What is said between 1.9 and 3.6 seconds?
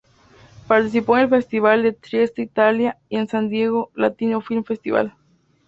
Trieste Italia y en San